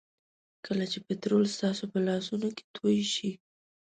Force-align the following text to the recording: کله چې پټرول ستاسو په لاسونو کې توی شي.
کله 0.65 0.85
چې 0.91 0.97
پټرول 1.07 1.43
ستاسو 1.55 1.83
په 1.91 1.99
لاسونو 2.07 2.47
کې 2.57 2.63
توی 2.75 2.99
شي. 3.13 3.31